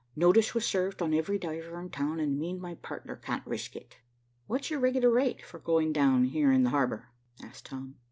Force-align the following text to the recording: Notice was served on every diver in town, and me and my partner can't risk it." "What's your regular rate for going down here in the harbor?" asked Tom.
Notice 0.15 0.55
was 0.55 0.65
served 0.65 1.03
on 1.03 1.13
every 1.13 1.37
diver 1.37 1.79
in 1.79 1.91
town, 1.91 2.19
and 2.19 2.39
me 2.39 2.49
and 2.49 2.59
my 2.59 2.73
partner 2.73 3.15
can't 3.15 3.45
risk 3.45 3.75
it." 3.75 3.97
"What's 4.47 4.71
your 4.71 4.79
regular 4.79 5.11
rate 5.11 5.43
for 5.45 5.59
going 5.59 5.93
down 5.93 6.23
here 6.25 6.51
in 6.51 6.63
the 6.63 6.71
harbor?" 6.71 7.09
asked 7.43 7.67
Tom. 7.67 7.97